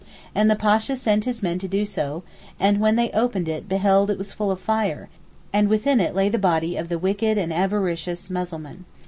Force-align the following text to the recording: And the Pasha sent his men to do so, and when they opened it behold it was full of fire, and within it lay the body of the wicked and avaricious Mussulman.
And 0.33 0.49
the 0.49 0.55
Pasha 0.55 0.95
sent 0.95 1.25
his 1.25 1.43
men 1.43 1.59
to 1.59 1.67
do 1.67 1.85
so, 1.85 2.23
and 2.59 2.79
when 2.79 2.95
they 2.95 3.11
opened 3.11 3.47
it 3.47 3.69
behold 3.69 4.09
it 4.09 4.17
was 4.17 4.33
full 4.33 4.49
of 4.49 4.59
fire, 4.59 5.09
and 5.53 5.67
within 5.67 5.99
it 5.99 6.15
lay 6.15 6.27
the 6.27 6.39
body 6.39 6.75
of 6.75 6.89
the 6.89 6.97
wicked 6.97 7.37
and 7.37 7.53
avaricious 7.53 8.27
Mussulman. 8.31 8.85